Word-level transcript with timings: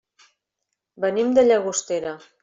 Venim 1.05 1.29
de 1.39 1.43
Llagostera. 1.47 2.15